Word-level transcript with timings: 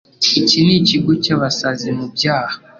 Iki 0.39 0.59
nikigo 0.65 1.11
cyabasazi 1.23 1.87
mubyaha. 1.97 2.55